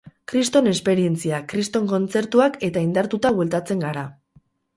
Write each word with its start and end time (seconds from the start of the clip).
Kriston 0.31 0.69
esperientzia, 0.69 1.41
kriston 1.51 1.85
kontzertuak 1.91 2.57
eta 2.69 2.85
indartuta 2.87 3.35
bueltatzen 3.37 3.87
gara. 3.87 4.09